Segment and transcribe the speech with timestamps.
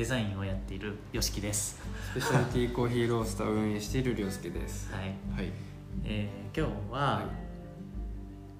[0.00, 1.78] デザインをやっている YOSHIKI です。
[2.12, 4.90] スペシャリティコーヒーロースターを運営しているりょうすけです。
[4.90, 5.02] はい、
[5.36, 5.52] はい。
[6.04, 7.22] えー今日は、は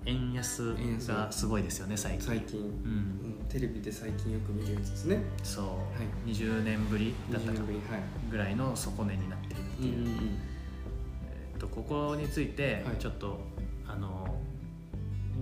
[0.04, 0.74] 円安
[1.08, 2.26] がすごいですよね最い近。
[2.26, 2.66] 最近、うん。
[2.66, 5.22] うんテレビで最近よく見るやつですね。
[5.42, 5.78] そ
[6.26, 6.34] う、い。
[6.34, 7.62] 20年ぶりだった20か
[8.30, 10.38] ぐらいの底値になっているっていう、うんうんうん。
[11.52, 12.96] えっとここについてはい。
[12.98, 13.40] ちょっと、
[13.88, 14.36] あの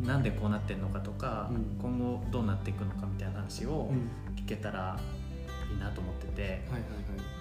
[0.06, 1.76] なんでこうなってるのかとか、うん。
[1.82, 4.08] 今後どうなっていくのかみたいな話をうん。
[4.36, 5.00] 聞けたら
[5.70, 6.62] いいなと思ってて、はいはい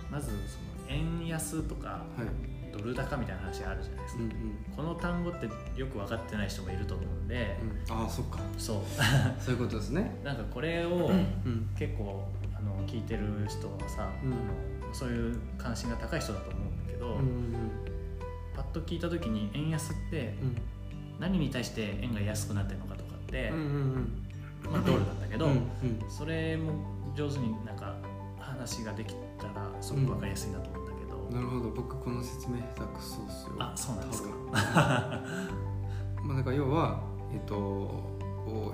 [0.09, 0.37] まずその
[0.89, 2.25] 円安とかはい。
[2.25, 4.57] はいドル高みたいな話あるじゃないですか、うんうん。
[4.75, 5.47] この単語って
[5.79, 7.57] よく分かってない人もいると思うんで、
[7.89, 7.95] うん。
[7.95, 8.39] ああそっか。
[8.57, 8.81] そう。
[9.41, 10.15] そういうことですね。
[10.23, 11.69] なんかこれをうん。
[11.77, 14.33] 結構あの聞いてる人はさ、うん。
[14.83, 17.53] あのそういう関心が高い人だと思うんだけど、うんうん
[18.55, 20.57] パッと聞いた時に円安ってうん。
[21.19, 23.63] 何に対して円が安くなってるのかとかって、うんうん
[24.65, 24.71] うん。
[24.71, 25.59] まあ、ドルなんだけど、うんうん。
[26.09, 26.73] それも
[27.15, 27.95] 上手になんか
[28.67, 31.69] 話ができたらすごく分かりやすいなと思うんだけど、なるほど。
[31.69, 33.55] 僕この説明下手くそっすよ。
[33.59, 34.29] あそうなんですか。
[36.21, 37.01] まあだから要は
[37.33, 38.17] えっと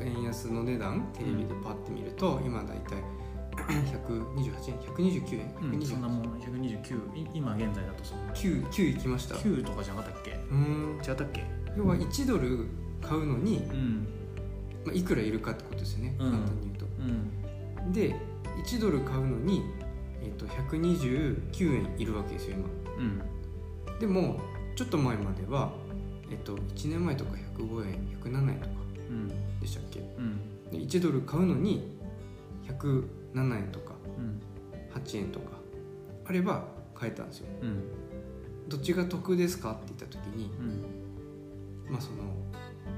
[0.01, 3.03] 円安の値段テレビでパッて見ると、今だいたい
[3.55, 8.33] 128円129円うん、そんな129もん129い今現在だとそんな。
[8.33, 9.35] 9 9いきました。
[9.35, 10.31] う9とかじゃなかったっけ？
[10.31, 10.97] ーん。
[10.97, 11.45] 違ったっけ？
[11.77, 12.67] 要は1ドル
[13.01, 14.07] 買うのに、うん。
[14.85, 16.31] まあ、いくらいるかってことですよね、うん。
[16.31, 16.85] 簡単に言うと。
[17.85, 17.93] うん。
[17.93, 18.15] で
[18.63, 19.63] 1ドル買うのに、
[20.23, 22.67] えっと129円いるわけですよ今。
[23.93, 23.99] うん。
[23.99, 24.39] でも
[24.75, 25.73] ちょっと前までは、
[26.31, 28.71] えっと、1年前とか105円107円とか
[29.09, 29.27] うん。
[29.59, 29.99] でしたっけ？
[29.99, 30.39] うん。
[30.71, 31.95] で1ドル買うのに
[32.67, 34.41] 107円とかうん。
[34.95, 35.57] 8円とか
[36.25, 37.47] あれば買えたんですよ。
[37.61, 37.83] うん。
[38.69, 41.91] どっちが得ですかって言った時にうん。
[41.91, 42.17] まあその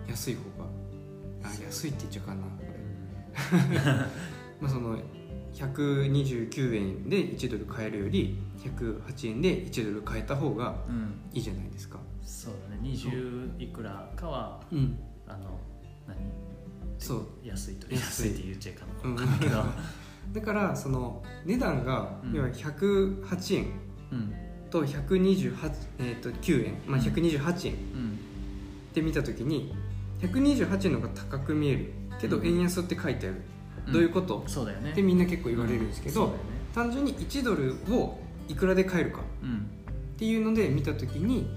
[0.08, 0.70] 安い方が
[1.44, 2.42] あ安いって言っちゃうかな
[4.62, 4.98] まあその
[5.56, 11.14] 129円で1ドル買えるより108円で1ドル買えた方がうん。
[11.34, 11.98] いいじゃないですか。
[12.22, 12.90] そうだね。
[12.90, 15.00] 20いくらかはうん。
[15.28, 15.60] あの
[16.08, 16.18] 何？
[17.00, 17.26] そう。
[17.44, 19.24] 安いと安いって言っちゃいかうんんな。
[19.24, 19.28] い。
[19.40, 19.64] け ど
[20.34, 22.34] だからその値段がうん。
[22.34, 23.66] 要は108円
[24.12, 24.34] うん。
[24.70, 25.56] と128、
[26.00, 27.74] えー、と9円、まあ、128円。
[27.74, 28.18] っうん。
[28.94, 29.74] て見た時に
[30.22, 32.46] 128円の方が高く見えるけどうん。
[32.48, 33.55] 円安って書いてある、うん
[33.92, 34.44] どういうこと？
[34.48, 34.92] そうだよね。
[34.92, 36.44] ってみんな結構言われるんですけど、そうだよね。
[36.74, 39.58] 単純に1ドルをいくらで買えるかうん。
[39.58, 41.48] っていうので見た時に、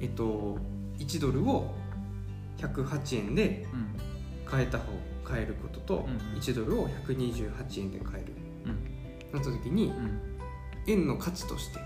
[0.00, 0.58] えっと、
[0.98, 1.74] 1ドルを
[2.58, 3.86] 108円でうん。
[4.46, 4.84] 買えた方
[5.24, 8.32] 買えることと、うん1ドルを128円で買える。
[8.66, 9.32] うん。
[9.32, 10.20] なった時にうん。
[10.86, 11.78] 円の価値として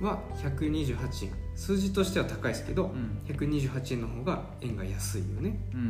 [0.00, 0.06] うん。
[0.06, 1.32] は128円。
[1.54, 3.20] 数字としては高いですけど、うん。
[3.26, 5.58] 128円の方が円が安いよね。
[5.72, 5.88] うんうんう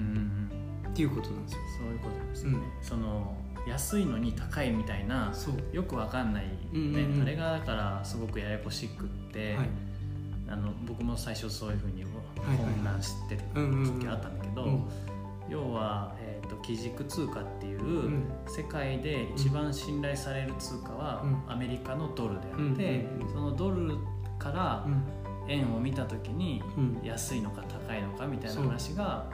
[0.58, 0.61] ん
[0.92, 1.60] っていうことなんですよ。
[1.78, 2.84] そういうことですよね、うん。
[2.84, 3.36] その
[3.66, 5.32] 安いのに高いみたいな
[5.72, 6.58] よくわかんない、ね。
[6.72, 7.22] うんうんうん。
[7.22, 9.68] あれがだからすごくややこしくって、はい。
[10.48, 14.84] あの僕も最初そういうふうに混乱してるうんうんうん時あったんだけど、うん
[15.48, 18.24] 要は、えー、と基軸通貨っていう、ん。
[18.46, 21.52] 世界で一番信頼される通貨はうん。
[21.52, 23.96] アメリカのドルであって、うんうんうんそのドル
[24.38, 25.02] からうん。
[25.48, 27.00] 円を見た時にうん。
[27.02, 29.26] 安いのか高いのかみたいな話が、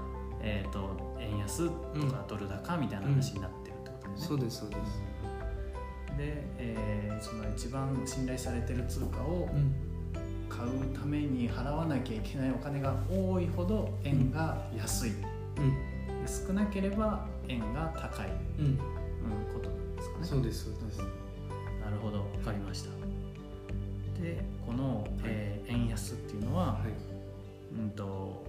[0.43, 1.73] えー、と円安と
[2.13, 4.23] かドル高みたいな話になってるってことだよね。
[4.27, 5.03] そうですそうです。
[6.17, 9.75] で、えーその一番信頼されてる通貨をうん。
[10.49, 16.27] 買うために払わなきゃいけないお金が多いほど円が安い、うん。
[16.27, 18.29] 少なければ円が高い、
[18.59, 18.65] うん。
[18.67, 18.77] うん、
[19.53, 20.25] ことなんですかね。
[20.25, 20.99] そうですそうです。
[20.99, 22.91] なるほど分かりました。
[24.21, 27.79] でこの、えー円安っていうのは、はい。
[27.79, 28.48] うんとま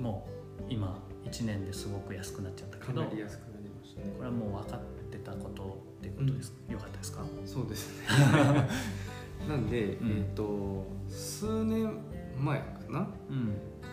[0.00, 0.26] も
[0.60, 4.12] う今1年ですごく安くなっちゃったけかどなり安くなりましたね。
[4.16, 4.80] これはもう分かっ
[5.10, 7.24] てたことっていうことですか、よかったですか？
[7.44, 8.06] そうですね。
[9.48, 10.10] なんで、うん。
[10.10, 11.92] えっ、と数年
[12.38, 13.08] 前かな？
[13.28, 13.46] うん。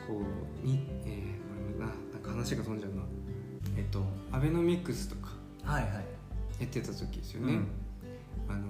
[0.07, 0.21] こ
[0.63, 3.01] うにえー、これななんか話が飛んじゃうな。
[3.77, 5.31] えっ、とアベノミクスとか
[5.63, 5.93] はいはい、
[6.61, 7.59] やってた時ですよね、
[8.47, 8.63] あの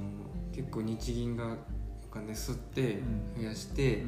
[0.51, 1.55] 結構日銀が
[2.03, 3.01] お金吸って
[3.35, 3.41] うん。
[3.43, 4.03] 増やして、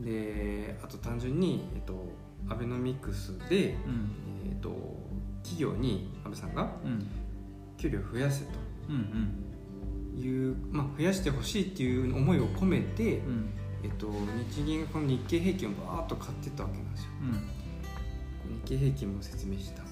[0.00, 2.06] であと単純に、えっと、
[2.48, 4.50] アベノミクスで、うん。
[4.50, 4.70] えっと、
[5.42, 7.06] 企業に安倍さんがうん。
[7.76, 8.50] 給料増やせと。
[8.88, 8.94] うん
[10.14, 10.20] うん。
[10.22, 13.50] いう、まあ、増やしてほしいっていう思いを込めて、うん。
[13.82, 14.08] えっと、
[14.50, 17.10] 日銀がこの日経平均をバーッと買ってったわけなんですよ。
[17.22, 17.32] うん。
[17.32, 17.40] 日
[18.64, 19.82] 経平均も説明した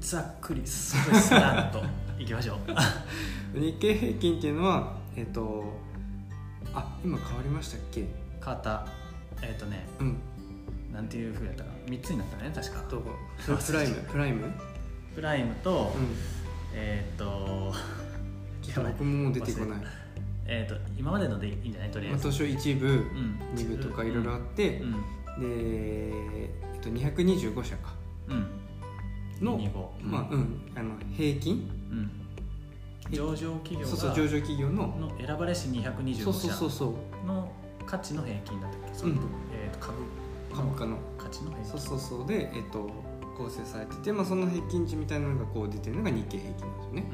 [0.00, 1.82] ざっくりすごいさらっと。
[2.20, 2.58] いきましょ
[3.54, 3.58] う。
[3.60, 5.64] 日経平均っていうのはえっと
[6.74, 8.06] あ今変わりましたっけ？
[8.44, 8.86] 変わった。
[9.42, 9.86] えっ、とね。
[10.00, 10.16] うん
[10.92, 11.70] なんていうふうやったか。
[11.86, 12.80] 3つになったね確か。
[12.82, 13.02] と
[13.66, 13.94] プライム？
[14.12, 14.52] プライム？
[15.14, 16.06] プライムと、うん。
[16.74, 17.72] えーっと
[18.68, 19.78] やばい僕も出てこない、
[20.46, 21.90] えーっと今までのでいいんじゃない？
[21.90, 23.38] とりあまあ、えず、図書1部うん。
[23.56, 24.92] 2部とかいろいろあって、うん。
[24.92, 24.98] で、
[25.40, 27.94] えっと、225社か。
[28.28, 29.44] うん。
[29.44, 31.68] の2号まあうん、あの平均？
[31.90, 32.10] うん。
[33.10, 37.52] 上場企業がそうそう上場企業のの選ばれし225そうそうそう社の
[37.84, 39.04] 価値の平均だったっけ？
[39.04, 39.18] うん。
[39.52, 39.98] えー、と株
[40.54, 40.96] 株価の。
[41.18, 42.26] 価値のそうそうそう。
[42.26, 42.90] で、えっと、
[43.36, 47.10] 構成されてて、まあ、その平均値みたいなのがこう出てるのが日経平均なんですよね。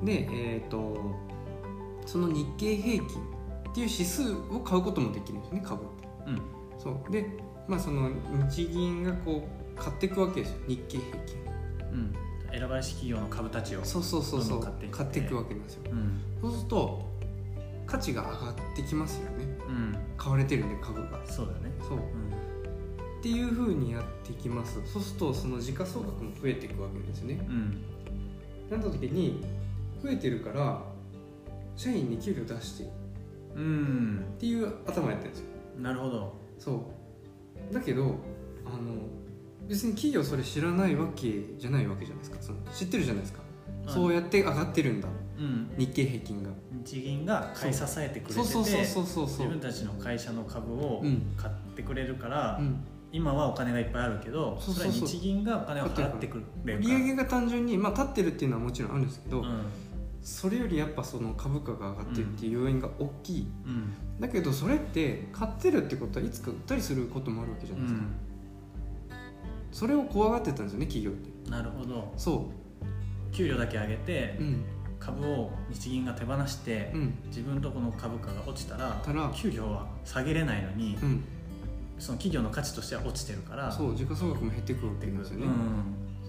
[0.00, 0.04] うん。
[0.04, 0.96] でえっと
[2.06, 3.06] その日経平均
[3.70, 6.08] っていう指数を買うこともできるんですよね株って。
[6.26, 6.42] うん。
[6.78, 7.12] そう。
[7.12, 7.26] で
[7.68, 8.10] まあその
[8.50, 11.36] 日銀がこう買っていくわけですよ日経平均。
[11.92, 12.14] うん。
[12.50, 14.60] 選ばれし企業の株たちをそうそうそうそう。
[14.60, 15.82] 買って買っていくわけなんですよ。
[15.90, 16.20] うん。
[16.40, 17.12] そうすると
[17.86, 19.44] 価値が上がってきますよね。
[19.68, 19.96] うん。
[20.16, 21.24] 買われてるんで株が。
[21.26, 21.72] そうだね。
[21.80, 21.98] そう
[23.22, 24.80] っていうふうにやっていきます。
[24.84, 27.46] そうするとその時価総額も増えていくわけですよね。
[27.48, 27.54] うん。
[27.54, 27.82] うん
[28.68, 29.40] なった時に
[30.02, 30.82] 増えてるから
[31.76, 32.86] 社員に給料出してっ
[33.54, 35.46] うんていう頭やってるんですよ。
[35.80, 36.34] なるほど。
[36.58, 36.90] そ
[37.70, 37.72] う。
[37.72, 38.16] だけど
[38.66, 38.96] あの
[39.68, 41.28] 別に企業それ知らないわけ
[41.58, 42.42] じゃないわけじゃないですか。
[42.42, 43.40] その知ってるじゃないですか。
[43.86, 45.08] そうやって上がってるんだ。
[45.38, 45.70] うん。
[45.78, 46.50] 日経平均が。
[46.84, 51.32] 日銀が買い支えてくれてて自分たちの会社の株をうん。
[51.36, 56.98] 買ってくれるから、うん今はお金がいっぱいあるけどそれは日銀がお金を払ってくれる売から。
[56.98, 59.64] 上が単純にまあ立ってるっていうのはもちろんあるんですけど、うん。
[60.22, 63.92] それよりやっぱその株価が上がってるっていう要因が大きい、うん。
[64.18, 68.12] だけどそれって買ってるってことはいつか売ったりすることもあるわけじゃうないですか、ん。
[69.72, 71.50] それを怖がってたんですよね企業って。
[71.50, 72.12] なるほど。
[72.16, 72.50] そ
[73.30, 74.38] 給料だけ上げて
[74.98, 77.14] 株を日銀が手放してうん。
[77.26, 81.24] 自分とこの株価が落ちたらたら給料は下げれないのにうん
[81.98, 83.70] その企業の価値としては落ちてるから。
[83.70, 85.50] そう時価総額も減ってくるわけうなんですよね、ん。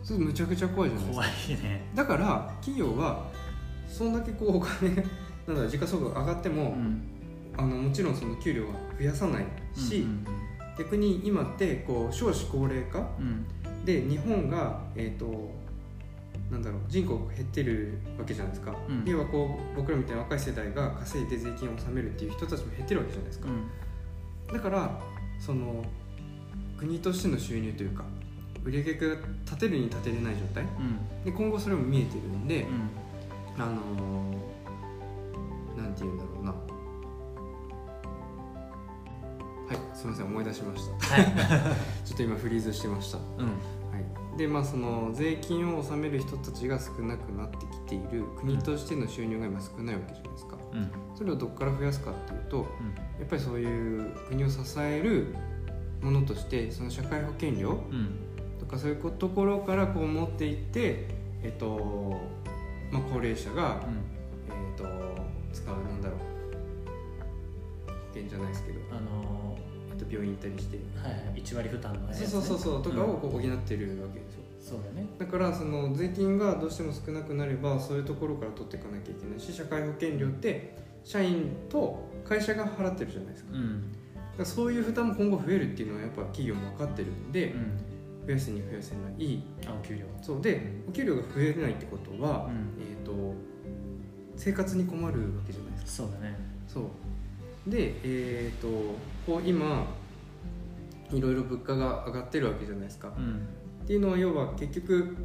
[0.03, 1.25] それむちゃくちゃ怖いじゃないですか。
[1.25, 1.91] 怖いね。
[1.95, 3.29] だから企業は
[3.87, 4.95] そんだけこうお金
[5.47, 7.01] なんだ時価総額上がっても、うん。
[7.55, 9.45] あのもちろんその給料は増やさない
[9.75, 10.25] し、うん
[10.75, 13.45] 逆に今ってこう少子高齢化うん。
[13.85, 15.51] で日本がえっ、と
[16.49, 19.03] なんだろう人口が減ってるわけじゃないですか、うん。
[19.05, 24.53] 要はこう僕らみたいな若い世代が稼いで税金を納めるっていう人たちも減ってるわけじゃないですか、うん。
[24.53, 24.99] だから
[25.45, 25.83] その
[26.77, 28.05] 国としての収入というか
[28.63, 30.63] 売り上げが立てるに立てれない状態？
[30.63, 31.25] うん。
[31.25, 33.61] で今後それも見えてるんで、うん。
[33.61, 36.51] あのーなんて言うんだろうな。
[36.51, 36.57] は
[39.73, 41.15] いすみません思い出しました。
[41.15, 41.25] はい。
[42.05, 43.17] ちょっと今フリーズしてました。
[43.17, 43.45] うん。
[43.45, 43.55] はい、
[44.37, 50.57] でまあその税金を納める人たちが少なくなってきている国としての収入が今少ないわけじゃないですか。
[50.73, 50.91] うん。
[51.15, 52.65] それをどこから増やすかっていうとうん。
[52.65, 52.67] や
[53.23, 55.35] っぱりそういう国を支える
[56.01, 58.57] ものとしてその社会保険料うん。
[58.59, 61.05] とかそういうところからこう持っていって
[61.43, 62.19] えっと
[62.91, 63.81] まあ高齢者が、
[64.49, 64.85] えっと
[65.51, 66.19] 使うなんだろう。
[67.87, 71.11] 保険じゃないですけど、あのえっと、病院行ったりしてーはい。
[71.11, 72.13] はい1割負担のね。
[72.13, 72.83] そうそうそうそう。
[72.83, 75.07] とかをこう補ってるわけですよそうだよね。
[75.19, 83.51] だからその税金がどうしても少なくなればそういうところから取っていかなきゃいけないし社会保険料って社員と会社が払ってるじゃないですか。
[83.53, 83.81] だうん。
[84.37, 88.25] からそういう負担も今後増えるっていうのはやっぱ企業も分かってるんでうん。
[88.25, 89.43] 増やせに増やせない。
[89.67, 90.41] あお給料そう。
[90.41, 92.71] でお給料が増えないってことは、うん。
[92.81, 93.33] えー、と
[94.37, 96.07] 生活に困るわけじゃないですか。
[96.07, 96.37] そうだね。
[96.67, 96.83] そう
[97.67, 98.67] でえっ、と
[99.25, 99.85] こう今
[101.11, 103.47] いろいろ物価が上がってるわけじゃないですか、うん。
[103.83, 105.15] っていうのは要は結局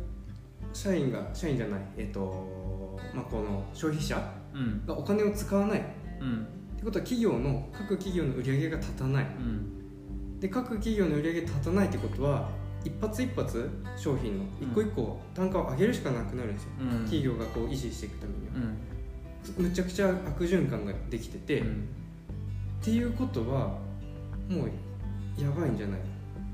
[0.72, 4.16] 社員が社員じゃないえっ、とまあこの消費者
[4.54, 4.86] うん。
[4.86, 5.80] がお金を使わない。
[5.80, 5.82] っ
[6.20, 6.46] うん。
[6.76, 9.24] てことは企業の各企業の売り上げが立たない。
[9.24, 10.40] うん。
[10.40, 12.48] で各企業の売り上げが立たないってことは
[12.84, 16.88] 一発一発商品の一個一個単価を上げるしかなくなるんですよ、うん。
[17.00, 18.70] 企業がこう維持していくためには。
[19.58, 19.64] う、ん。
[19.64, 21.64] むちゃくちゃ悪循環ができてて、
[22.78, 23.76] っうんていうことは
[24.48, 26.00] もうやばいんじゃない？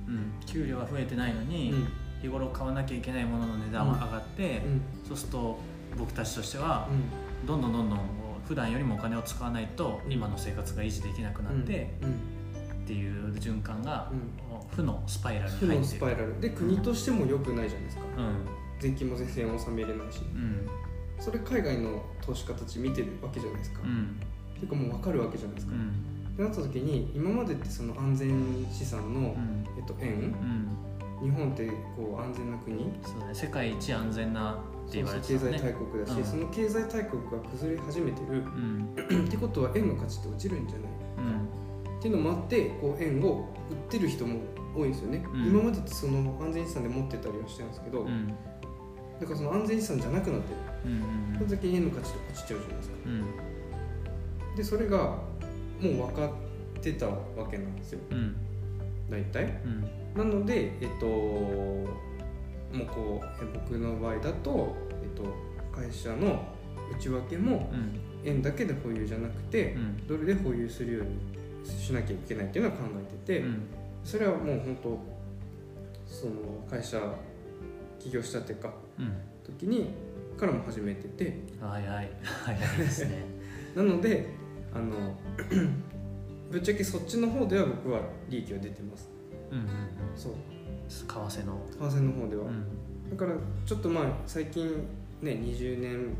[0.08, 0.32] うん。
[0.46, 1.88] 給料は増えてないのに、うん。
[2.22, 4.82] 日頃買わなきゃいけないものの値段は上がって、うん。
[5.08, 5.58] そうすると
[5.98, 7.46] 僕たちとしてはうん。
[7.46, 8.00] どんどんどんどん
[8.46, 10.12] 普段よりもお金を使わないとうん。
[10.12, 12.10] 今の生活が維持できなくなって、うん。
[12.10, 14.76] っていう循環がうん。
[14.76, 16.40] 負のスパイラルに負入ってるのスパイラル。
[16.40, 18.02] で国としても良くないじゃないですか。
[18.18, 18.34] うん。
[18.80, 20.20] 税金も全然納めれないし。
[20.34, 20.66] うん。
[21.20, 24.20] それ海外の投資家たち見てるわけじゃないですか、っうん。
[24.56, 29.64] ていうかもう分かるわけじゃないですか、うんってなった時に今までってその安全資産の、うん。
[29.78, 30.34] えっと、円？
[31.22, 31.30] うん。
[31.30, 32.76] 日本ってこう安全な国？
[33.02, 33.34] そうだね。
[33.34, 36.24] 世界一安全なって言われて経済大国だし、うん。
[36.24, 38.38] その経済大国が崩れ始めてる。
[38.38, 38.94] うん。
[39.26, 40.90] ってことは円の価値って落ちるんじゃない？
[41.18, 41.98] うん。
[41.98, 44.40] っていうのもあってこう円を売ってる人も
[44.76, 45.46] 多いんですよね、うん。
[45.46, 48.26] 今までってその安全資産で持ってたりはしてるんですけど、うん。
[48.26, 48.34] だ
[49.24, 50.56] からその安全資産じゃなくなってる。
[50.86, 51.38] うん。
[51.38, 52.96] その時に円の価値って落ちちゃうじゃないですか。
[53.06, 53.08] う
[54.50, 54.56] ん。
[54.56, 55.18] でそれが
[55.80, 56.26] もう分か
[56.78, 57.16] ってたわ
[57.50, 58.00] けなんですよ。
[58.10, 58.36] うん。
[59.10, 59.60] 大体。
[60.14, 60.18] うん。
[60.18, 61.90] なのでえっとも
[62.72, 65.24] うこうえ僕の場合だと、えっと、
[65.72, 66.44] 会社の
[66.96, 68.00] 内訳もうん。
[68.26, 70.06] 円だけで保有じゃなくて、うん。
[70.06, 71.18] ドルで保有するように
[71.66, 73.62] しなきゃいけないっていうのは考えてて、うん。
[74.02, 74.98] それはもう本当
[76.06, 76.32] その
[76.70, 76.98] 会社
[77.98, 79.12] 起業したっていうかうん。
[79.44, 79.90] 時に
[80.38, 81.38] からも始めてて。
[81.60, 82.10] 早い。
[82.22, 83.24] 早いですね。
[83.76, 84.26] なので
[84.74, 85.16] あの
[86.50, 89.08] ぶっちゃけそっちの方では僕は利益は出てます。
[89.50, 89.70] うんうんうん。
[90.16, 90.32] そう。
[90.88, 91.58] 為替の。
[91.70, 93.10] 為替の方では、うん。
[93.10, 93.32] だから
[93.64, 94.86] ちょっとまあ最近
[95.22, 96.16] ね20年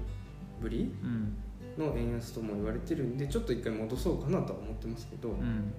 [0.60, 1.36] ぶりうん。
[1.78, 5.72] の円安とも言われてるんでちょっと一回戻そうかなとは思ってますけど、うん。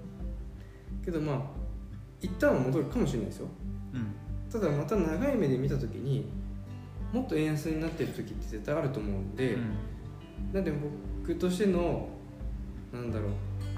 [1.03, 1.41] けどまあ
[2.21, 3.47] 一旦は戻るかもしれないですよ。
[3.93, 4.51] うん。
[4.51, 6.29] ただまた長い目で見た時に
[7.13, 10.53] もっと円安になってる時って絶対あると思うんで、うん。
[10.53, 10.71] なんで
[11.23, 12.09] 僕としての
[12.95, 13.31] なんだろう。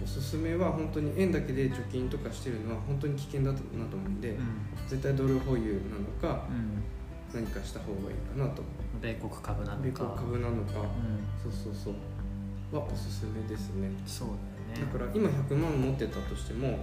[0.03, 4.45] おすすめは本当に円だけで貯金とかしてるのは本当に危険だなと思うんで、うん。
[4.87, 6.83] 絶対ドル保有なのかうん。
[7.33, 8.61] 何かした方がいいかなと
[9.01, 9.83] 米国株なのか。
[9.83, 10.79] 米国株なのか。
[10.79, 11.49] うん。
[11.49, 11.93] そうそうそう。
[12.71, 13.89] はおすすめですね。
[14.05, 14.27] そう
[14.75, 14.93] だよね。
[14.93, 16.79] だから今100万持ってたとしても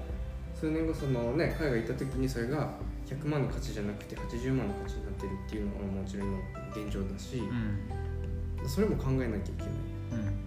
[0.55, 2.73] 数年後そのね海外行った時にそれが
[3.07, 6.39] 100万の価値じゃなくて80万の価値になってるっていうのはもちろん今
[6.85, 8.69] 現状だしう、ん。
[8.69, 9.69] それも考えなきゃいけない。
[10.13, 10.44] うん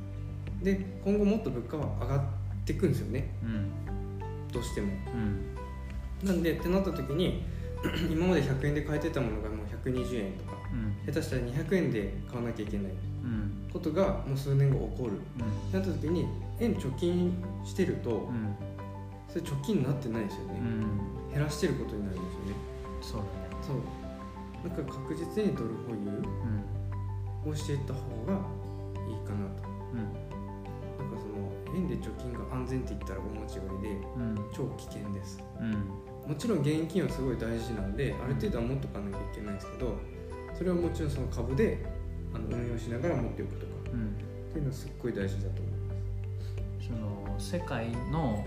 [0.67, 2.21] で今後もっと物価は上がっ
[2.65, 3.29] ていくんですよね。
[3.41, 3.71] うん
[4.51, 4.87] どうしても。
[5.13, 5.55] うん
[6.27, 7.45] なんでってなった時に
[8.11, 11.13] 今まで100円で買えてたものがもう120円とかうん。
[11.13, 12.91] 下手したら200円で買わなきゃいけない
[13.23, 13.69] うん。
[13.71, 15.13] ことがもう数年後起こる。
[15.39, 15.71] うん。
[15.71, 16.27] なった時に
[16.59, 17.31] 円貯金
[17.63, 18.55] してるとうん。
[19.29, 20.63] それ貯金になってないですよね、う
[21.29, 21.33] ん。
[21.33, 22.53] 減らしてることになるんですよね。
[23.01, 23.63] そうだね。
[23.63, 24.69] そう。
[24.69, 26.11] だから確実にドル保有
[27.45, 27.51] うん。
[27.51, 28.33] をしていった方が
[29.07, 29.63] いいかなと。
[29.93, 30.36] うん
[31.07, 34.35] なんかその円で貯金が安全って言ったら大間違いでうん。
[34.53, 35.43] 超危険です。
[35.59, 35.71] うん。
[36.29, 39.95] もちろん現金はすごい大事なんである程度は持っとかなきゃいけないんですけど
[40.57, 41.85] それはもちろんその株で
[42.33, 43.71] あの運用しながら持っておくとか。
[43.93, 44.15] うん。
[44.49, 45.77] っていうのはすっごい大事だと思いま
[46.81, 46.87] す。
[46.87, 48.43] その世界の、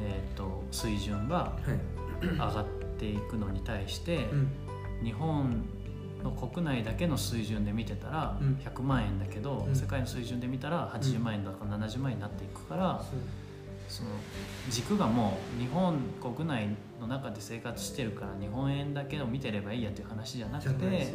[0.00, 2.26] えー、と水準がはい。
[2.26, 2.66] 上がっ
[2.98, 4.48] ていくのに対して、うん。
[5.04, 5.64] 日本
[6.22, 8.54] の国内だけの水準で見てたらうん。
[8.56, 9.74] 100万円だけど、うん。
[9.74, 13.04] 世界の水準で見たら80万円だか70万円になっていくから、
[13.88, 14.10] その
[14.68, 16.68] 軸がもう日本国内
[17.00, 21.14] の中で生活してるから日本円だけを見てればいいやっていう話じゃなくて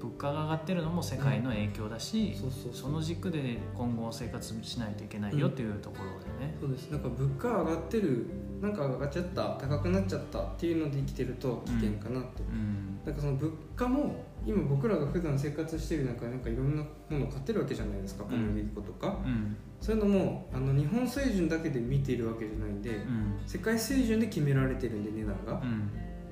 [0.00, 2.34] 物価が上がってるのも世界の影響だし、
[2.72, 6.56] その軸で今後生活しないといけないよっていうところだよね。
[6.60, 6.90] そうです。
[6.90, 8.26] なんか物価上がってる
[8.62, 13.00] なんか上がっちゃった高くなっちゃったっていうので生きてると危険かなって、うん。
[13.04, 19.56] なんかその物価も今僕らが普段生活してる中なんかいろんなものを買ってるわけじゃないですか小麦粉とか、うん。
[19.80, 23.40] そういうのもあの日本水準だけで見ているわけじゃないんで、うん。
[23.46, 25.90] 世界水準で決められてるんで値段が、うん。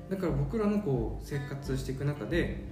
[0.09, 2.63] だから僕らのこう生活していく中で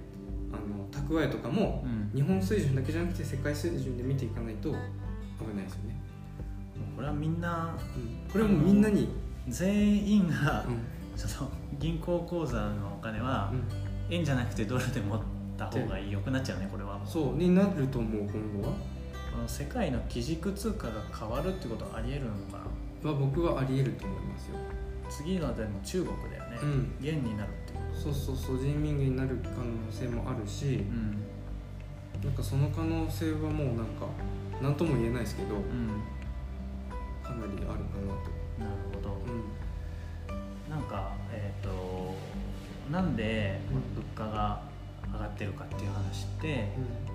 [0.52, 2.10] あの蓄えとかもうん。
[2.14, 4.76] 日本水準だけじゃなくて世界水準で見ていかないと危
[5.56, 6.00] ないですよね、
[6.94, 7.76] これはみんな
[8.30, 9.08] これはもうみんなに、
[9.48, 10.78] 全員がうん。
[11.16, 13.92] その銀行口座のお金はうん。
[14.10, 15.20] 円じゃなくてドルで持っ
[15.56, 17.00] た方が良くなっちゃうねこれは。
[17.04, 18.74] そうになると思う今後は。
[19.32, 22.58] この世界の基軸通貨が変わるってことはありえるのか
[23.02, 23.10] な？
[23.10, 24.56] は僕はありえると思いますよ、
[25.08, 27.98] 次のでも中国だよね、うん、元になるってこと。
[27.98, 31.16] そうそうそう人民元になる可能性もあるしうん。
[32.22, 34.06] なんかその可能性はもうなんか
[34.60, 35.62] 何とも言えないですけどうん
[37.24, 39.16] かなりあるかなと、なるほど。
[39.26, 40.70] うん。
[40.70, 42.14] なんかえっ、と
[42.92, 43.82] なんで物
[44.14, 44.62] 価が
[45.12, 46.68] 上がってるかっていう話って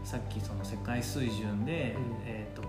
[0.04, 2.18] さっきその世界水準で、うん。
[2.25, 2.68] えー、と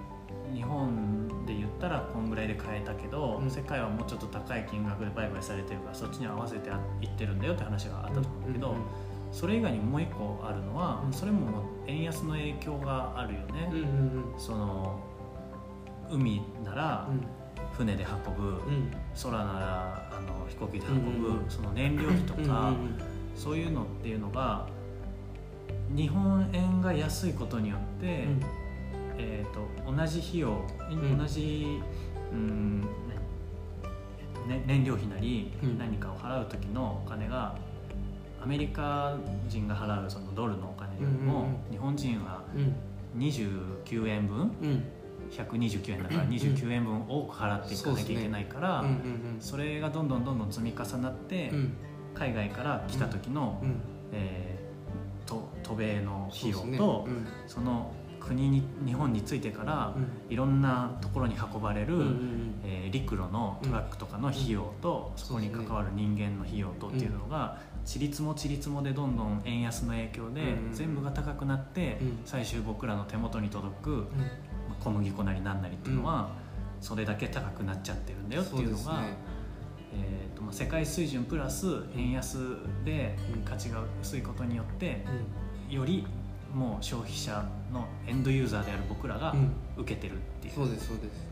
[0.54, 3.50] 日本で言ったらこんぐらいで買えたけど、うん。
[3.50, 6.70] 世界はもうちょっと高い金額で売買されてるからそっちに合わせて
[7.00, 8.74] いってるんだよって話があったと思うんだけど、
[9.30, 11.12] それ以外にもう一個あるのは、うん。
[11.12, 13.68] それも円安の影響があるよね。
[13.70, 13.84] うんうん
[14.32, 14.40] うん。
[14.40, 15.00] その
[16.10, 17.08] 海なら
[17.72, 18.54] 船で運ぶ、うん。
[18.54, 22.98] うん空ならあの飛行機で運ぶ、うんうんその燃料費とか、うんうん。
[23.34, 24.66] そういうのっていうのが
[25.94, 28.40] 日本円が安いことによって、うん。
[29.18, 30.50] えー、と同じ費用、
[30.94, 31.18] ん。
[31.18, 31.80] 同じ、
[32.32, 32.80] うん
[34.46, 35.78] ね、燃料費なりうん。
[35.78, 37.56] 何かを払う時のお金が
[38.42, 39.16] アメリカ
[39.48, 42.74] 人が払うそのドルのお金よりも、日本人はうん。
[43.18, 44.84] 29円分うん。
[45.30, 46.28] 129円だからうん。
[46.28, 48.84] 29円分多く払っていかなきゃいけないから、
[49.40, 51.72] それがどんどんどんどん積み重なって、うん。
[52.14, 53.80] 海外から来た時の、うん。
[54.12, 54.47] え
[55.68, 57.06] 渡米の費用と
[57.46, 57.66] そね。
[57.66, 59.94] の国に日本に着いてから
[60.28, 65.18] いろんなところに運ばれる、うんえー陸路のトラックとかの費用と、うん。
[65.22, 72.18] そこに関わる人間の費用とっていうのが、ちりつもちりつもでどんどん円安の影響で全部が高くなって、うん。
[72.24, 74.06] 最終僕らの手元に届く
[74.80, 76.30] 小麦粉なりなんなりっていうのは、
[76.80, 79.02] それだけ高くなっちゃってるんだよっていうのが
[79.92, 82.38] えーとまあ、世界水準プラス円安
[82.84, 83.42] でうん。
[83.42, 86.06] 価値が薄いことによってうより
[86.54, 89.34] もう消費者のエンドユーザーである僕らが
[89.76, 91.28] 受けてるっていう、そうですそうです。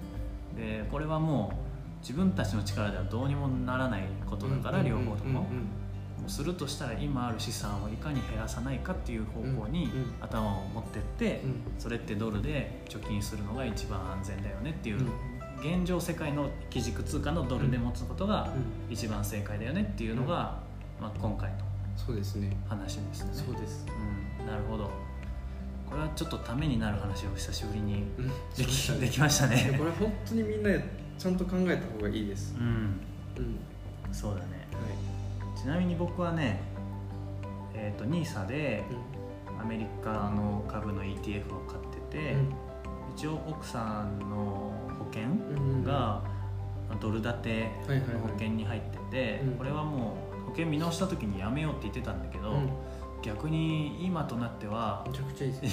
[0.57, 1.67] でこれはもう
[2.01, 5.47] 自分たちの力ではどうにもならないことだから、両方とも,、も
[6.27, 9.91] うするとしたら今ある資産をいかに減らさないかっていう方向に
[10.21, 11.63] 頭を持ってって、うん。
[11.79, 15.79] それってドルで貯金するのが一番安全だよねっていう、うん。
[15.79, 18.51] 現状世界の基軸通貨のドルで持つことが
[18.89, 18.93] うん。
[18.93, 20.61] 一番正解だよねっていうのが、
[21.01, 21.59] まあ、今回の
[21.97, 22.57] そうですね。
[22.69, 23.31] 話ですね。
[23.33, 23.87] そうです。
[24.41, 24.91] うん、なるほど。
[25.89, 28.29] これはちょっとためになる話を久しぶりにうん。
[28.57, 29.01] できしましたね。
[29.01, 29.75] できましたね。
[29.79, 30.71] これ本当にみんな
[31.19, 32.55] ちゃんと考えた方がいいです。
[32.59, 33.01] うん。
[33.37, 33.59] うん。
[34.13, 34.67] そうだね。
[34.73, 36.61] はちなみに僕はね
[37.75, 42.55] えっ、と NISA でいアメリカの株の ETF を買ってて、うん。
[43.17, 45.29] 一応奥さんの保険
[45.83, 46.23] が
[47.01, 47.71] ドル建て
[48.13, 49.53] の保険に入ってて、うん。
[49.55, 52.71] これはもう保険見直した時にやめようって言ってたんだけど、うん。
[53.23, 55.05] 逆に今となっては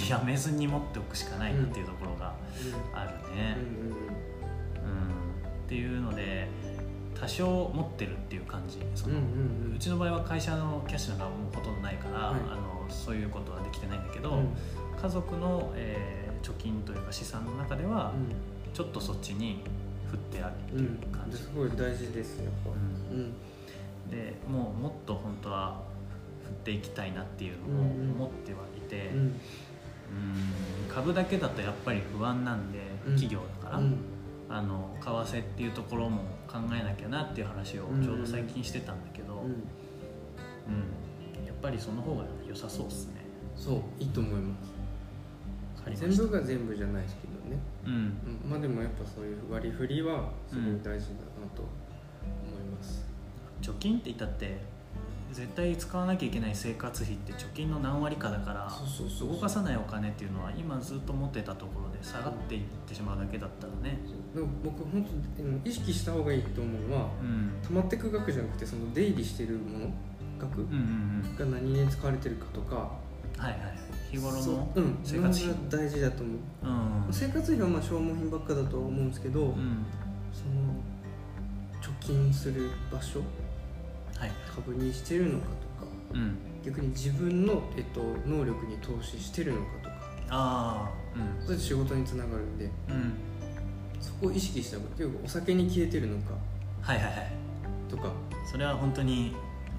[0.09, 2.33] やめずに持っておくしかないっていうところが
[2.93, 4.03] あるね、うんうんうん
[5.65, 6.47] っていうので
[7.19, 8.79] 多少持ってるっていう感じ。
[8.95, 9.75] その、うんうんうん。
[9.75, 12.39] うちの場合は会社のキャッシュなんかもうほとんどないから、はい。
[12.51, 14.47] あのそういうことはできてないんだけど、うん。
[15.01, 19.63] 家族の、えー貯金というか資産の中では、うちょっとそっちに
[20.11, 22.69] 振ってあるってんいう感じ、すごい大事ですやっぱ。
[22.69, 23.19] うん。
[23.19, 23.33] うん
[24.09, 25.81] でもうもっと本当は
[26.43, 27.81] 振っていきたいなっていうのを
[28.25, 29.19] 思ってはいて、うん。
[29.19, 29.39] うん
[30.93, 33.15] 株だけだとやっぱり不安なんで、うん。
[33.15, 33.97] 企業だから、うん。
[34.49, 39.39] あの為替っていうところも考えなきゃなっていう話をちょうど最近してたんだけど、うん。
[39.39, 39.53] うん
[41.45, 43.25] やっぱりその方が良さそうですね。
[43.55, 44.73] そういいと思います。
[45.95, 47.61] 全部が全部じゃないですけどね。
[47.85, 47.93] うん。
[48.43, 48.49] うん。
[48.49, 51.63] まあでもやっぱそういう割り振りはすごい大事だなと
[53.63, 54.57] 貯金って言ったって
[55.31, 58.71] 絶対使わなきゃいけない生活費って貯金の何割かだから
[59.19, 63.97] 動かさないお金っていうのは今ずっと持ってたところで下がっていってしまうだけだったらね。
[64.35, 65.03] でも僕本
[65.35, 67.51] 当に意識した方がいいと思うのはうん。
[67.63, 69.93] 溜まってく額じゃなくてその出入りしてるもの
[70.37, 71.51] 額うんうんうん。
[71.51, 72.91] が何に使われてるかとかは
[73.39, 73.57] いはい。
[74.11, 74.99] 日頃のうん。
[75.03, 75.47] 生活費。
[75.47, 76.37] のが大事だと思う。
[77.07, 77.13] うん。
[77.13, 79.85] 生活費はまあ消耗品ばっかだとは思うんですけど、うん。
[80.31, 80.73] その
[81.81, 83.27] 貯金する場所はい
[84.55, 85.45] 株にしてるのか
[85.79, 86.37] とかうん。
[86.65, 89.95] 逆に自分の、えっと、能力に投資してるのかとか
[90.29, 91.45] ああうん。
[91.45, 93.13] それで仕事につながるんでうん。
[93.99, 96.33] そこを意識した方が結構お酒に消えてるのか
[96.81, 97.31] はいはいはい。
[97.89, 98.11] とか。
[98.51, 99.33] それは本当に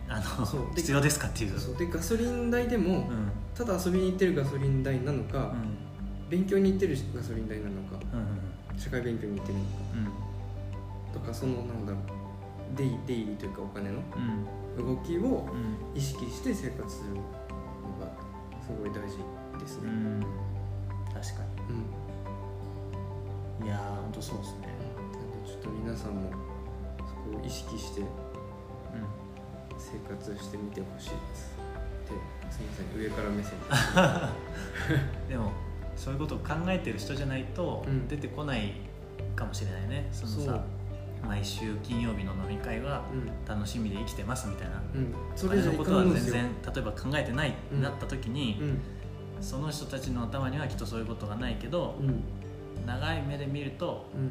[0.08, 1.58] あの必要ですかっていう。
[1.58, 1.76] そう。
[1.76, 3.30] でガソリン代でもうん。
[3.54, 6.28] ただ遊びに行ってるガソリン代なのか、うん。
[6.30, 9.70] 勉強に行ってるガソリン代なのかうん社会勉強に行ってるのか
[11.14, 11.20] うん。
[11.20, 15.98] とかそのなんだろう出入りというかお金のうん動きをうん。
[15.98, 17.20] 意識して生活するの
[18.00, 18.12] が
[18.62, 19.18] すごい大事
[19.60, 19.88] ですね。
[19.88, 20.20] うん。
[21.12, 23.64] 確かうん。
[23.64, 24.68] にいやー本当そうですね。
[25.46, 26.30] ちょっと皆さんも
[26.98, 28.04] そこを意識してう
[29.78, 31.54] 生活してみてほしいです。
[32.46, 33.62] ですみません上から目線ん
[35.28, 35.52] でも
[35.96, 38.06] そういうことを考えてる人じゃないとうん。
[38.08, 38.74] 出てこない
[39.34, 40.64] かもしれないね、そのさ
[41.24, 43.46] 毎週金曜日の飲み会がうん。
[43.46, 44.82] 楽しみで生きてますみたいな。
[44.94, 45.14] うん。
[45.36, 46.50] そそれのことは全然。
[46.74, 48.78] 例えば考えてないってなった時に、うん。
[49.40, 52.22] その人たちの頭にはきっとそういうことがないけどうん。
[52.86, 54.30] 長い目で見るとうん。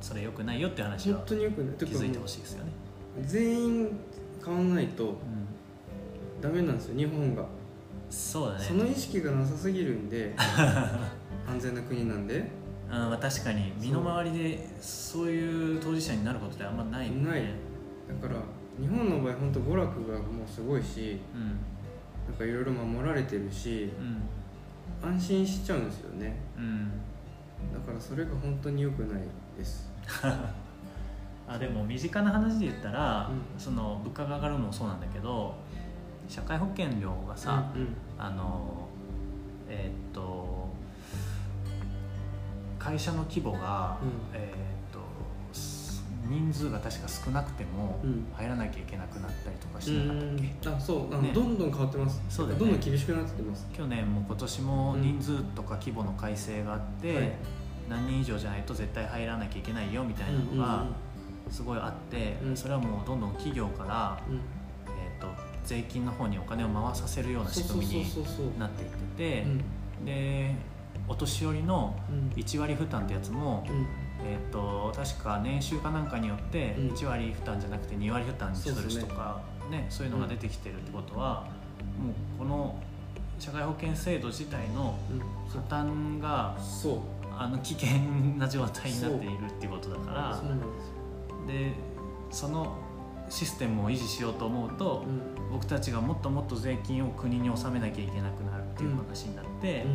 [0.00, 1.76] それ良くないよって話は本当によくない。
[1.76, 2.28] 気づいてほい。
[2.28, 2.72] しいですよね、
[3.22, 3.88] 全員
[4.44, 5.14] 変わんないとうん、
[6.40, 7.44] ダメなんですよ日本が。
[8.10, 8.64] そうだね。
[8.64, 10.34] その意識がなさすぎるんで
[11.48, 12.50] 安全な国なんで
[12.92, 17.16] うんまあ、確かに身の回りでそういう当事者になることってあんまないね。
[17.26, 17.42] ない。
[18.20, 18.40] だから
[18.78, 21.46] 日本の場合本当娯楽がもうすごいしうん。
[22.28, 23.90] なんかいろいろ守られてるし
[25.02, 25.10] うん。
[25.10, 26.36] 安心しちゃうんですよね。
[26.58, 26.90] うん。
[27.72, 29.22] だからそれが本当に良くない
[29.56, 29.90] です。
[31.48, 33.60] あでも身近な話で言ったら、うん。
[33.60, 35.54] その物価が上がるのもそうなんだけど
[36.28, 37.88] 社会保険料がさ、うん。
[38.18, 38.86] あの
[39.68, 40.41] えーっと
[42.82, 44.08] 会社の規模が、うん。
[44.34, 45.00] えーっと
[46.28, 48.26] 人数が確か少なくてもうん。
[48.34, 50.74] 入らなきゃいけなくなったりとかしうなかったっけ、ん。
[50.74, 51.12] あそう。
[51.12, 51.32] あの、ね。
[51.32, 52.22] どんどん変わってます。
[52.28, 52.64] そうだよね。
[52.64, 53.68] どんどん厳しくなってます。
[53.72, 57.32] 去年も今年も人数とか規模の改正があって、はい。
[57.88, 60.86] 何人以上じゃないと絶対入らなきゃいけないよみたいなのが
[61.50, 62.56] すごいあって、うん。
[62.56, 64.20] それはもうどんどん企業から、
[64.86, 65.28] えー、と
[65.64, 68.04] 税金の方にお金を回させるような仕組みに
[68.58, 70.04] なっていっててうん。
[70.04, 70.54] で
[71.08, 72.28] お年寄りのうん。
[72.40, 73.86] 1割負担ってやつも、うん。
[74.24, 76.88] えー、と確か年収かなんかによってうん。
[76.90, 79.02] 1割負担じゃなくて2割負担にするそうですね。
[79.02, 81.48] 人とかねそういうのが出てきてるってことは、
[81.98, 82.78] もうこの
[83.38, 85.18] 社会保険制度自体のうん。
[85.50, 86.98] 負担がそう。
[87.34, 87.88] あの危険
[88.38, 90.42] な状態になっているってことだから
[91.46, 91.72] で
[92.30, 92.76] その
[93.30, 95.50] システムを維持しようと思うと、うん。
[95.50, 99.86] 僕たちがもっともっと税金を国に納めなきゃいけなくなるっていう話になって、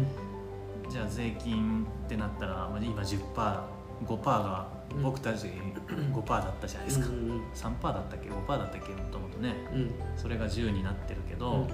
[0.90, 5.48] じゃあ税金ってなったらまあ今 10%5% がうん僕たち
[5.88, 8.94] 5%だったじゃないですか、うんうん3%だったっけ？5%だったっけ？
[8.94, 9.54] もともとね。
[9.74, 9.92] うん。
[10.16, 11.68] それが10になってるけど、うん。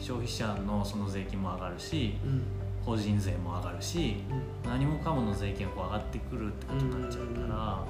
[0.00, 2.42] 消費者のその税金も上がるしうん。
[2.84, 4.24] 法人税も上がるし
[4.64, 4.70] うん。
[4.70, 7.84] 何もかもの税金がこう上がってくるってことになっちゃうから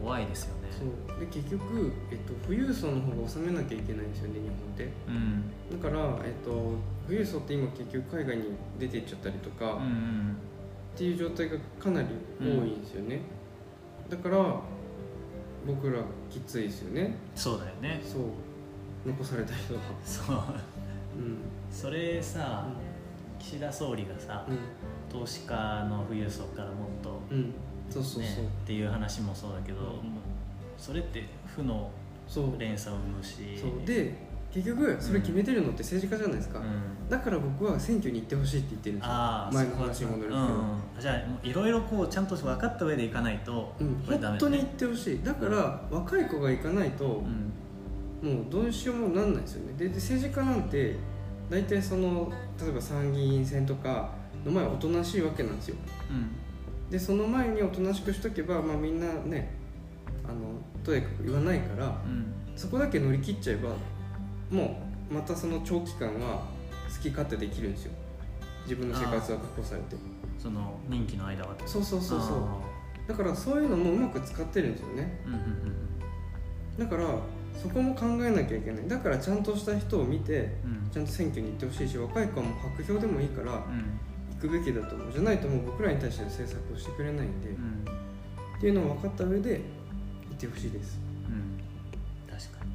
[0.00, 0.68] 怖いですよね。
[0.70, 0.84] そ
[1.16, 1.20] う。
[1.20, 4.92] で結局、えっと、富裕層の方が納めなきゃいけないんですよね日本って。
[5.08, 5.80] うん。
[5.82, 6.74] だから、えっと、
[7.06, 8.44] 富裕層って今結局海外に
[8.78, 10.36] 出ていっちゃったりとか、っうんうん。
[10.96, 12.08] ていう状態がかなり
[12.40, 13.20] 多いんですよね、
[14.10, 14.60] だから
[15.66, 17.16] 僕らきついですよね。
[17.34, 18.00] そうだよね。
[18.04, 18.22] そう。
[19.06, 19.80] 残された人は。
[20.04, 20.36] そう。
[20.36, 21.38] うん。
[21.70, 22.66] それさ
[23.38, 24.58] 岸田総理がさうん。
[25.20, 25.54] 投資家
[25.88, 27.38] の富裕層からもっとうん。
[27.38, 27.54] うん
[27.90, 29.78] そうそうそう、ねっていう話もそうだけど
[30.78, 31.90] それって負の
[32.58, 33.58] 連鎖を生むし。
[33.60, 33.86] そう。
[33.86, 34.14] で
[34.52, 37.08] 結局それ決めてるのって政治家じゃないですか、うん。
[37.08, 39.12] だから僕は選挙に行ってほしいって言ってるんですよ。
[39.12, 41.00] ああ前の話に戻るけど、うんうん。
[41.00, 44.00] じゃあいろいろこうちゃんと分かった上でいかないとうん。
[44.06, 44.18] ね。
[44.20, 45.22] 本当に行ってほしい。
[45.22, 47.24] だから若い子が行かないと、
[48.22, 48.34] うん。
[48.34, 49.72] もうどうしようもなんないですよね。
[49.78, 50.96] でで政治家なんて
[51.48, 54.10] 大体その例えば参議院選とか
[54.44, 55.76] の前はおとなしいわけなんですよ。
[56.10, 56.90] うん。
[56.90, 59.54] でその前におとなしくしとけば、まあ、みんなね
[60.24, 60.34] あの
[60.84, 62.26] とにかく言わないからうん。
[62.54, 63.70] そこだけ乗り切っちゃえば
[64.52, 64.78] も
[65.10, 66.42] うまたその長期間は
[66.94, 67.92] 好き勝手できるんですよ。
[68.64, 69.96] 自分の生活は確保されて。
[70.38, 72.38] その任期の間はそうそうそうそう。
[72.44, 72.60] あ
[73.08, 75.20] だからそういうのもうまく使ってるんですよね。
[75.24, 77.06] ーうんうんだから
[77.60, 78.88] そこも考えなきゃいけない。
[78.88, 80.72] だからちゃんとした人を見てうん。
[80.84, 83.98] うんちゃんと選挙に行ってほしいし若い子はもう白票でもいいからうん。
[84.36, 85.12] 行くべきだと思う。
[85.12, 87.84] じゃないともう僕らに対しての政策をしてくれないんで、うん。
[88.58, 89.60] っていうのを分かった上で
[90.30, 91.00] 行ってほしいです、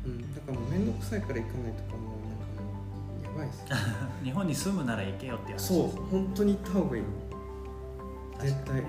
[0.08, 0.34] うん。
[0.34, 3.65] だからもう面倒くさいから行かないとかもうなんかもうやばいです
[4.24, 7.04] に 日本に住むなら行けよっていう話そう本当に行った方がいい。
[8.39, 8.84] 絶対。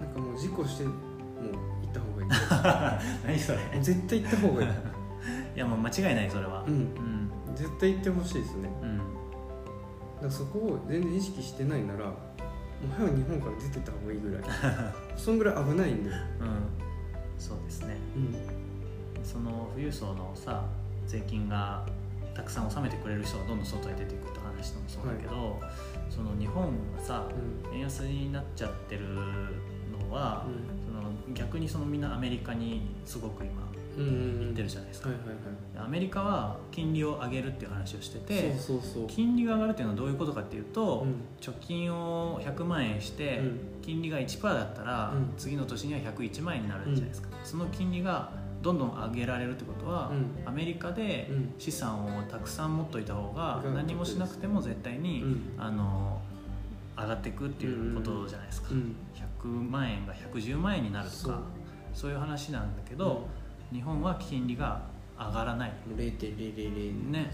[0.00, 0.94] なんかもう事故してもう
[1.82, 2.30] 行った方がいい。
[3.26, 3.58] 何それ。
[3.80, 4.68] 絶対行った方がいい。
[5.56, 6.64] いやもう間違いないそれは。
[6.66, 6.74] うん。
[6.74, 7.30] うん。
[7.54, 8.70] 絶対行ってほしいですね。
[8.82, 8.98] うん。
[8.98, 9.06] だか
[10.22, 12.16] らそこを全然意識してないならもう
[12.96, 14.42] 早く日本から出てった方がいいぐらい。
[15.16, 16.10] そんぐらい危ないんで。
[16.10, 16.16] うん。
[17.38, 17.96] そうですね。
[18.16, 18.51] うん
[19.22, 20.64] その富裕層のさ
[21.06, 21.84] 税金が
[22.34, 25.60] たくさん納めてくれる人がどんどん外に出ていくって話もそうだけど、
[26.08, 27.26] その日本がさ
[27.70, 27.76] うん。
[27.76, 30.46] 円安になっちゃってるのは、
[30.86, 35.86] その逆にそのみんなアメリカにすごく今うんうん行ってるじゃないですか、はいはいはい。
[35.86, 38.54] アメリカは金利を上げるっていう話をしてて
[39.08, 41.14] 金利が上がるっていうのはどういうことかっていうと、うん。
[41.40, 43.60] 貯金を100万円して、うん。
[43.82, 45.34] 金利が1%だったら、うん。
[45.36, 48.32] 次の年には101万円になるじゃないですか、その金利が
[48.62, 50.48] どんどん上げられるってことは、うん。
[50.48, 51.54] アメリカでうん。
[51.58, 53.74] 資産をたくさん持っといた方がうん。
[53.74, 55.54] 何もしなくても絶対に、うん。
[55.58, 56.20] あの
[56.96, 58.94] 上がっていくっていうことじゃないですか、うん。
[59.42, 61.40] 100万円が110万円になるとか
[61.92, 62.10] そう。
[62.10, 63.26] いう話なんだけど、
[63.72, 64.82] 日本は金利が
[65.18, 67.20] 上がらない、もう0.000ね。
[67.20, 67.30] ね。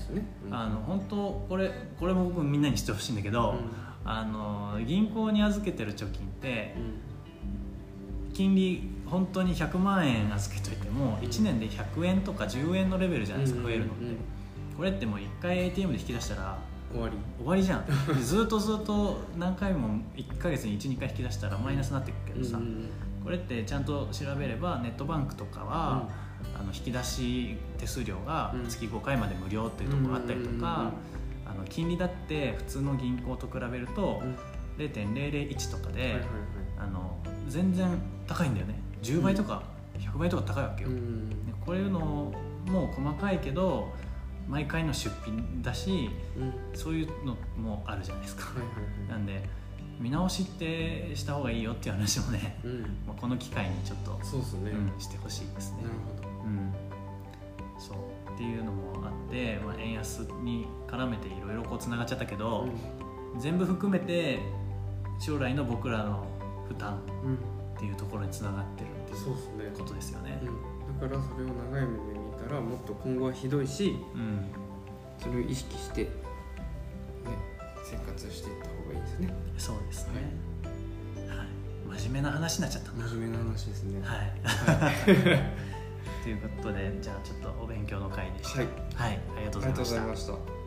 [0.46, 0.54] うん。
[0.54, 3.54] あの本当これこれも僕みんなに知ってほしいんだけど、
[4.04, 6.74] あの銀行に預けてる貯金って
[8.32, 14.04] 金利本当に100万円預けといても1年で100円とか10円のレベルじゃないですか増えるのって、
[14.76, 16.58] これってもう1回 ATM で引き出したら
[16.92, 17.16] 終わり。
[17.38, 17.86] 終わりじゃん。
[17.86, 17.92] で
[18.22, 22.88] ずっとずっと何回も1ヶ月に12回引き出したらマイナスになっていくけどさ、うん。
[23.22, 26.08] これってちゃんと調べればネットバンクとかは、
[26.58, 30.92] あの引き出し手数料が月5回まで無料っていうところあったりとか、
[31.46, 34.36] あの金利だって普通の銀行と比べるとうん。
[34.78, 36.22] 0.001とかで、
[36.78, 37.18] あの
[37.48, 39.62] 全然高いんだよね10倍とか
[39.98, 41.30] 100倍とか高いわけよ、うん。
[41.30, 42.32] でこういうの
[42.66, 43.92] も細かいけど
[44.48, 45.32] 毎回の出費
[45.62, 46.48] だしうん。
[46.48, 48.44] はいそういうのもあるじゃないですか。
[49.08, 49.42] なんで
[49.98, 52.80] 見直しってした方がいいよっていう話もね、うん。
[53.06, 55.82] まあこの機会にちょっと、そうですね、うんしてほしいですね。
[55.82, 56.28] なるほど。
[56.44, 56.72] うん、
[57.80, 58.34] そう。
[58.34, 62.68] っていうのもあって、まあ、円安に絡めていろいろこうつながっちゃったけど、
[63.38, 64.38] 全部含めて
[65.18, 66.24] 将来の僕らの
[66.68, 67.00] 負担
[67.78, 70.40] っていうところにつながってるっていうことですよね。
[70.42, 70.46] う
[70.90, 74.46] ん、だからそれを長い目で見たらもっと今後はひどいしうん、
[75.18, 76.10] それを意識して、ね、
[77.84, 80.22] 生活していった方がいいですねそうですね。
[81.28, 81.44] は
[81.94, 83.06] い、真面目な話になっちゃったな。
[83.06, 84.32] 真面目な話ですねはい。
[86.24, 88.58] ということで、じゃあちょっとお勉強の会でした。
[88.58, 90.00] はいはい、ありがとうござい。
[90.00, 90.57] ました